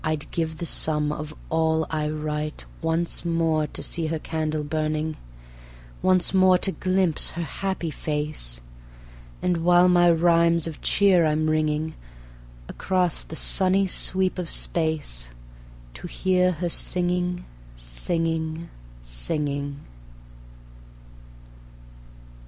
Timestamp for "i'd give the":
0.03-0.65